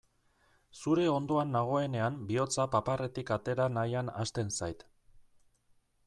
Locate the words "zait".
4.61-4.83